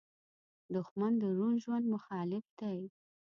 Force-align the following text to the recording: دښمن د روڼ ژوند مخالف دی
دښمن 0.75 1.11
د 1.21 1.23
روڼ 1.37 1.53
ژوند 1.63 1.85
مخالف 1.93 2.45
دی 2.59 2.79